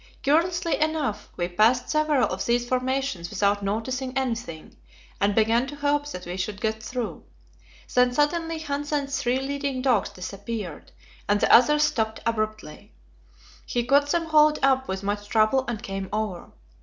[0.23, 4.75] Curiously enough, we passed several of these formations without noticing anything,
[5.19, 7.23] and began to hope that we should get through.
[7.93, 10.91] Then suddenly Hanssen's three leading dogs disappeared,
[11.29, 12.93] and the others stopped abruptly.
[13.63, 16.51] He got them hauled up without much trouble and came over.